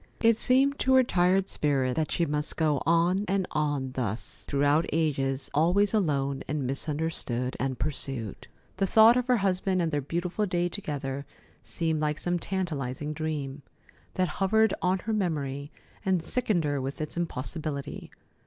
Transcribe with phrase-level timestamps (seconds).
[0.19, 4.87] It seemed to her tired spirit that she must go on and on thus, throughout
[4.91, 8.47] ages, always alone and misunderstood and pursued.
[8.77, 11.27] The thought of her husband and their beautiful day together
[11.61, 13.61] seemed like some tantalizing dream,
[14.15, 15.71] that hovered on her memory
[16.03, 18.09] and sickened her with its impossibility.